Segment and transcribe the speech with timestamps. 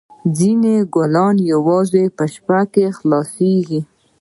[0.37, 3.81] ځینې ګلونه یوازې په شپه کې خلاصیږي